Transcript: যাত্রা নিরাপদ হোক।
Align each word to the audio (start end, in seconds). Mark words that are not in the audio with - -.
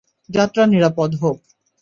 যাত্রা 0.29 0.63
নিরাপদ 0.65 1.11
হোক। 1.21 1.37